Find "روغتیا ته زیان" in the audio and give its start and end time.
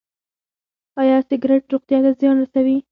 1.73-2.37